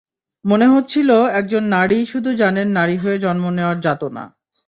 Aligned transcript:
মনে 0.45 0.67
হচ্ছিল 0.67 1.09
একজন 1.39 1.63
নারীই 1.73 2.05
শুধু 2.05 2.29
জানেন 2.33 2.67
নারী 2.69 2.95
হয়ে 2.97 3.17
জন্ম 3.17 3.45
নেওয়ার 3.49 3.77
যাতনা। 3.81 4.23